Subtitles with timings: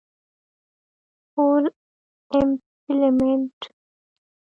[1.35, 1.69] Full
[2.33, 3.53] Employment